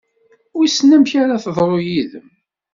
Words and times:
Wissen 0.57 0.93
amek 0.95 1.11
ara 1.21 1.43
teḍru 1.43 1.77
yid-m? 1.87 2.29